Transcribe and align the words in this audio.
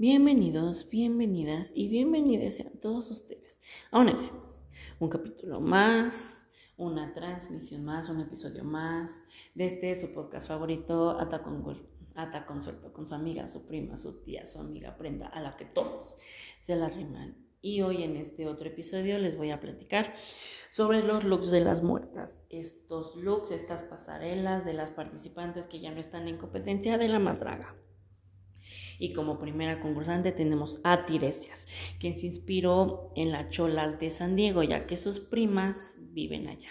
Bienvenidos, 0.00 0.88
bienvenidas 0.88 1.72
y 1.74 1.88
bienvenidas 1.88 2.58
a 2.60 2.70
todos 2.80 3.10
ustedes 3.10 3.60
a 3.90 3.98
una 3.98 4.14
más, 4.14 4.62
un 4.98 5.10
capítulo 5.10 5.60
más, 5.60 6.48
una 6.78 7.12
transmisión 7.12 7.84
más, 7.84 8.08
un 8.08 8.22
episodio 8.22 8.64
más 8.64 9.22
de 9.54 9.66
este 9.66 9.94
su 9.96 10.14
podcast 10.14 10.48
favorito, 10.48 11.10
Ata 11.20 11.42
con, 11.42 11.62
Ata 12.14 12.46
Consuelto, 12.46 12.94
con 12.94 13.06
su 13.06 13.14
amiga, 13.14 13.46
su 13.46 13.66
prima, 13.66 13.98
su 13.98 14.22
tía, 14.22 14.46
su 14.46 14.58
amiga 14.58 14.96
Prenda, 14.96 15.26
a 15.26 15.42
la 15.42 15.58
que 15.58 15.66
todos 15.66 16.16
se 16.62 16.76
la 16.76 16.88
riman. 16.88 17.36
Y 17.60 17.82
hoy 17.82 18.02
en 18.02 18.16
este 18.16 18.46
otro 18.46 18.68
episodio 18.68 19.18
les 19.18 19.36
voy 19.36 19.50
a 19.50 19.60
platicar 19.60 20.14
sobre 20.70 21.02
los 21.02 21.24
looks 21.24 21.50
de 21.50 21.60
las 21.60 21.82
muertas. 21.82 22.40
Estos 22.48 23.16
looks, 23.16 23.50
estas 23.50 23.82
pasarelas 23.82 24.64
de 24.64 24.72
las 24.72 24.92
participantes 24.92 25.66
que 25.66 25.78
ya 25.78 25.90
no 25.90 26.00
están 26.00 26.26
en 26.26 26.38
competencia 26.38 26.96
de 26.96 27.08
la 27.08 27.18
más 27.18 27.40
draga. 27.40 27.76
Y 29.00 29.14
como 29.14 29.40
primera 29.40 29.80
concursante 29.80 30.30
tenemos 30.30 30.78
a 30.84 31.06
Tiresias, 31.06 31.66
quien 31.98 32.18
se 32.18 32.26
inspiró 32.26 33.12
en 33.16 33.32
las 33.32 33.48
cholas 33.48 33.98
de 33.98 34.10
San 34.10 34.36
Diego, 34.36 34.62
ya 34.62 34.86
que 34.86 34.98
sus 34.98 35.18
primas 35.18 35.96
viven 36.12 36.46
allá. 36.46 36.70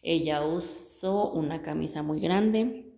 Ella 0.00 0.44
usó 0.46 1.30
una 1.30 1.60
camisa 1.62 2.02
muy 2.02 2.20
grande, 2.20 2.90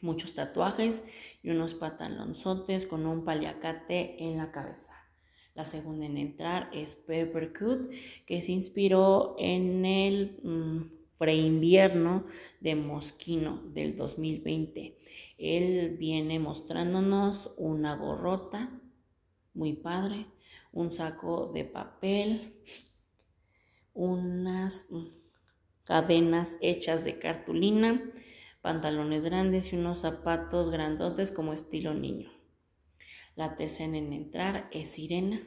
muchos 0.00 0.34
tatuajes 0.34 1.04
y 1.44 1.50
unos 1.50 1.74
pantalonzotes 1.74 2.86
con 2.86 3.06
un 3.06 3.24
paliacate 3.24 4.22
en 4.22 4.36
la 4.36 4.50
cabeza. 4.50 4.92
La 5.54 5.64
segunda 5.64 6.04
en 6.04 6.16
entrar 6.16 6.70
es 6.72 6.96
Pepper 6.96 7.52
Cut, 7.52 7.88
que 8.26 8.42
se 8.42 8.50
inspiró 8.50 9.36
en 9.38 9.84
el 9.84 10.40
mmm, 10.42 11.01
preinvierno 11.22 12.26
de 12.58 12.74
Mosquino 12.74 13.62
del 13.72 13.94
2020 13.94 14.98
él 15.42 15.96
viene 15.98 16.38
mostrándonos 16.38 17.52
una 17.56 17.96
gorrota 17.96 18.70
muy 19.54 19.72
padre, 19.72 20.26
un 20.70 20.92
saco 20.92 21.50
de 21.52 21.64
papel, 21.64 22.54
unas 23.92 24.86
cadenas 25.82 26.58
hechas 26.60 27.02
de 27.02 27.18
cartulina, 27.18 28.00
pantalones 28.60 29.24
grandes 29.24 29.72
y 29.72 29.76
unos 29.76 30.02
zapatos 30.02 30.70
grandotes 30.70 31.32
como 31.32 31.52
estilo 31.52 31.92
niño. 31.92 32.30
La 33.34 33.56
tercera 33.56 33.96
en 33.96 34.12
entrar 34.12 34.68
es 34.70 34.90
Sirena. 34.90 35.42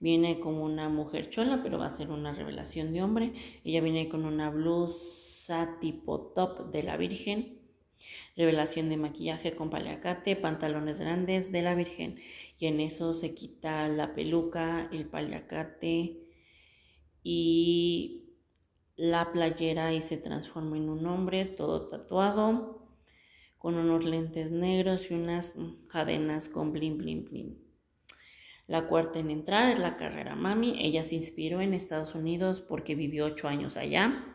Viene 0.00 0.40
como 0.40 0.64
una 0.64 0.88
mujer 0.88 1.30
chola, 1.30 1.62
pero 1.62 1.78
va 1.78 1.86
a 1.86 1.90
ser 1.90 2.10
una 2.10 2.32
revelación 2.32 2.92
de 2.92 3.02
hombre. 3.02 3.32
Ella 3.64 3.80
viene 3.80 4.08
con 4.08 4.24
una 4.24 4.50
blusa 4.50 5.78
tipo 5.80 6.32
top 6.34 6.70
de 6.70 6.82
la 6.82 6.96
Virgen 6.96 7.64
Revelación 8.36 8.88
de 8.88 8.96
maquillaje 8.96 9.54
con 9.54 9.70
paliacate, 9.70 10.36
pantalones 10.36 10.98
grandes 10.98 11.52
de 11.52 11.62
la 11.62 11.74
Virgen. 11.74 12.18
Y 12.58 12.66
en 12.66 12.80
eso 12.80 13.14
se 13.14 13.34
quita 13.34 13.88
la 13.88 14.14
peluca, 14.14 14.88
el 14.92 15.06
paliacate 15.06 16.20
y 17.22 18.24
la 18.96 19.32
playera 19.32 19.92
y 19.92 20.02
se 20.02 20.16
transforma 20.16 20.76
en 20.76 20.88
un 20.88 21.06
hombre 21.06 21.44
todo 21.44 21.88
tatuado 21.88 22.88
con 23.58 23.76
unos 23.76 24.04
lentes 24.04 24.50
negros 24.50 25.10
y 25.10 25.14
unas 25.14 25.56
cadenas 25.88 26.48
con 26.48 26.72
blin 26.72 26.98
blin 26.98 27.24
blin. 27.24 27.63
La 28.66 28.86
cuarta 28.86 29.18
en 29.18 29.30
entrar 29.30 29.70
es 29.70 29.78
la 29.78 29.96
carrera 29.96 30.34
Mami. 30.34 30.76
Ella 30.84 31.04
se 31.04 31.16
inspiró 31.16 31.60
en 31.60 31.74
Estados 31.74 32.14
Unidos 32.14 32.60
porque 32.60 32.94
vivió 32.94 33.26
ocho 33.26 33.48
años 33.48 33.76
allá 33.76 34.34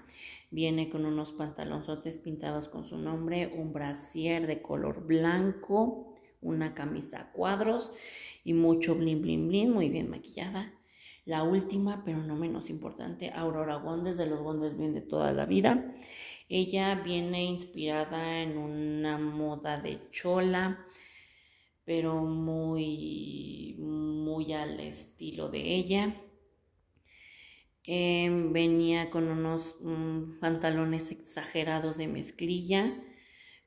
Viene 0.52 0.90
con 0.90 1.06
unos 1.06 1.32
pantalonzotes 1.32 2.18
pintados 2.18 2.68
con 2.70 2.84
su 2.84 2.98
nombre, 2.98 3.54
un 3.56 3.72
brasier 3.72 4.48
de 4.48 4.64
color 4.64 5.06
blanco, 5.06 6.16
una 6.42 6.74
camisa 6.74 7.20
a 7.20 7.32
cuadros 7.32 7.92
y 8.44 8.54
mucho 8.54 8.96
blin 8.96 9.22
blin 9.22 9.48
blin, 9.48 9.72
muy 9.72 9.90
bien 9.90 10.10
maquillada. 10.10 10.74
La 11.26 11.44
última, 11.44 12.04
pero 12.04 12.18
no 12.18 12.36
menos 12.36 12.72
importante, 12.72 13.32
Aurora 13.32 13.78
Wonders 13.78 14.18
de 14.18 14.26
los 14.26 14.42
Wonders 14.42 14.76
bien 14.76 14.96
de 14.96 15.02
toda 15.02 15.32
la 15.34 15.46
vida. 15.46 15.94
Ella 16.48 16.96
viene 16.96 17.44
inspirada 17.44 18.42
en 18.42 18.58
una 18.58 19.20
moda 19.20 19.80
de 19.80 20.10
chola, 20.10 20.84
pero 21.90 22.24
muy, 22.24 23.76
muy 23.80 24.54
al 24.54 24.80
estilo 24.80 25.50
de 25.50 25.74
ella. 25.74 26.22
Em, 27.84 28.54
venía 28.54 29.10
con 29.10 29.28
unos 29.28 29.76
mm, 29.82 30.38
pantalones 30.40 31.10
exagerados 31.10 31.98
de 31.98 32.08
mezclilla, 32.08 32.94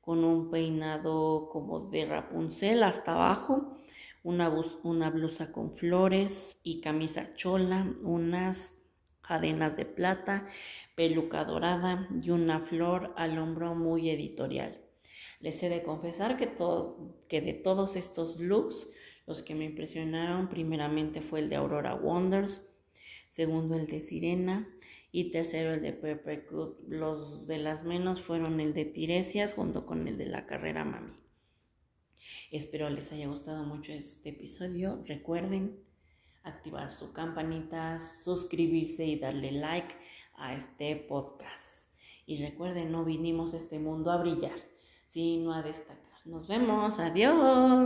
con 0.00 0.22
un 0.22 0.52
peinado 0.52 1.48
como 1.50 1.80
de 1.80 2.04
Rapunzel 2.06 2.84
hasta 2.84 3.14
abajo, 3.14 3.76
una, 4.22 4.54
una 4.84 5.10
blusa 5.10 5.50
con 5.50 5.76
flores 5.76 6.56
y 6.62 6.80
camisa 6.80 7.34
chola, 7.34 7.92
unas 8.04 8.78
cadenas 9.20 9.76
de 9.76 9.84
plata, 9.84 10.46
peluca 10.94 11.44
dorada 11.44 12.08
y 12.22 12.30
una 12.30 12.60
flor 12.60 13.14
al 13.16 13.36
hombro 13.36 13.74
muy 13.74 14.10
editorial. 14.10 14.81
Les 15.42 15.60
he 15.62 15.68
de 15.68 15.82
confesar 15.82 16.36
que, 16.36 17.40
de 17.40 17.52
todos 17.52 17.96
estos 17.96 18.38
looks, 18.38 18.88
los 19.26 19.42
que 19.42 19.56
me 19.56 19.64
impresionaron 19.64 20.48
primeramente 20.48 21.20
fue 21.20 21.40
el 21.40 21.48
de 21.48 21.56
Aurora 21.56 21.94
Wonders, 21.94 22.62
segundo 23.28 23.76
el 23.76 23.86
de 23.86 24.00
Sirena 24.00 24.68
y 25.10 25.32
tercero 25.32 25.74
el 25.74 25.82
de 25.82 25.92
Pepper 25.92 26.46
Cook. 26.46 26.78
Los 26.86 27.46
de 27.48 27.58
las 27.58 27.84
menos 27.84 28.22
fueron 28.22 28.60
el 28.60 28.72
de 28.72 28.84
Tiresias 28.84 29.52
junto 29.52 29.84
con 29.84 30.06
el 30.06 30.16
de 30.16 30.26
la 30.26 30.46
carrera 30.46 30.84
Mami. 30.84 31.12
Espero 32.52 32.88
les 32.88 33.10
haya 33.10 33.26
gustado 33.26 33.64
mucho 33.64 33.92
este 33.92 34.28
episodio. 34.28 35.02
Recuerden 35.06 35.76
activar 36.44 36.92
su 36.92 37.12
campanita, 37.12 37.98
suscribirse 38.22 39.04
y 39.06 39.18
darle 39.18 39.50
like 39.50 39.94
a 40.34 40.54
este 40.54 40.94
podcast. 40.96 41.90
Y 42.26 42.40
recuerden, 42.40 42.92
no 42.92 43.04
vinimos 43.04 43.54
a 43.54 43.56
este 43.56 43.80
mundo 43.80 44.12
a 44.12 44.18
brillar, 44.18 44.71
sino 45.12 45.52
a 45.52 45.60
destacar. 45.60 46.20
Nos 46.24 46.46
vemos, 46.48 46.98
adiós. 46.98 47.36